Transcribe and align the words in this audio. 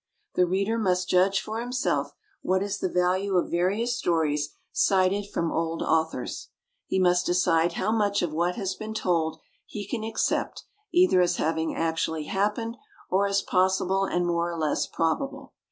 The 0.33 0.47
reader 0.47 0.79
must 0.79 1.09
judge 1.11 1.39
for 1.41 1.59
himself 1.61 2.11
what 2.41 2.63
is 2.63 2.79
the 2.79 2.89
value 2.89 3.35
of 3.37 3.51
various 3.51 3.95
stories 3.95 4.55
cited 4.71 5.29
from 5.29 5.51
old 5.51 5.83
authors. 5.83 6.49
He 6.87 6.97
must 6.97 7.27
decide 7.27 7.73
how 7.73 7.91
much 7.91 8.23
of 8.23 8.33
what 8.33 8.55
has 8.55 8.73
been 8.73 8.95
told 8.95 9.37
he 9.63 9.87
can 9.87 10.03
accept 10.03 10.63
either 10.91 11.21
as 11.21 11.35
having 11.35 11.75
actually 11.75 12.23
happened, 12.23 12.77
or 13.11 13.27
as 13.27 13.43
possible 13.43 14.05
and 14.05 14.25
more 14.25 14.51
or 14.51 14.57
less 14.57 14.87
probable. 14.87 15.53